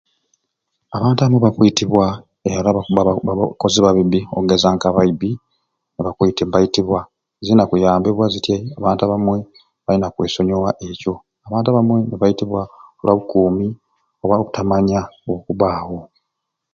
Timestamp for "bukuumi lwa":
13.17-14.37